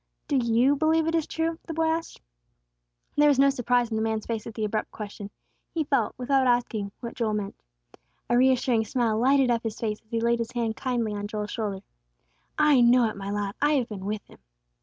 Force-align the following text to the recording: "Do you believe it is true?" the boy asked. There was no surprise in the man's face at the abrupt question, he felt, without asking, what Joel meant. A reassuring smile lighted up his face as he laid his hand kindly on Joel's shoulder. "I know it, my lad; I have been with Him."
"Do 0.27 0.37
you 0.37 0.75
believe 0.75 1.05
it 1.05 1.13
is 1.13 1.27
true?" 1.27 1.59
the 1.65 1.75
boy 1.75 1.83
asked. 1.85 2.19
There 3.15 3.27
was 3.27 3.37
no 3.37 3.51
surprise 3.51 3.91
in 3.91 3.95
the 3.97 4.01
man's 4.01 4.25
face 4.25 4.47
at 4.47 4.55
the 4.55 4.65
abrupt 4.65 4.89
question, 4.89 5.29
he 5.75 5.83
felt, 5.83 6.15
without 6.17 6.47
asking, 6.47 6.91
what 7.01 7.13
Joel 7.13 7.35
meant. 7.35 7.55
A 8.27 8.35
reassuring 8.35 8.83
smile 8.85 9.19
lighted 9.19 9.51
up 9.51 9.61
his 9.61 9.79
face 9.79 10.01
as 10.01 10.09
he 10.09 10.19
laid 10.19 10.39
his 10.39 10.53
hand 10.53 10.75
kindly 10.75 11.13
on 11.13 11.27
Joel's 11.27 11.51
shoulder. 11.51 11.81
"I 12.57 12.81
know 12.81 13.07
it, 13.09 13.15
my 13.15 13.29
lad; 13.29 13.53
I 13.61 13.73
have 13.73 13.89
been 13.89 14.05
with 14.05 14.25
Him." 14.27 14.39